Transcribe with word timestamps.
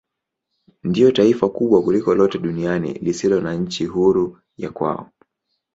Ndilo 0.83 1.11
taifa 1.11 1.49
kubwa 1.49 1.81
kuliko 1.83 2.15
lote 2.15 2.37
duniani 2.39 2.93
lisilo 2.93 3.41
na 3.41 3.53
nchi 3.53 3.85
huru 3.85 4.39
ya 4.57 4.71
kwao. 4.71 5.11